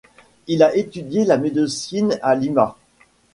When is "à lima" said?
2.23-2.75